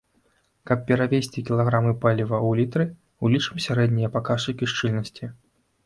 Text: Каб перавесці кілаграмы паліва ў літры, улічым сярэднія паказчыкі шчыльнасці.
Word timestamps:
Каб 0.69 0.79
перавесці 0.87 1.43
кілаграмы 1.51 1.93
паліва 2.07 2.37
ў 2.47 2.63
літры, 2.63 2.85
улічым 3.29 3.55
сярэднія 3.69 4.15
паказчыкі 4.21 4.65
шчыльнасці. 4.77 5.35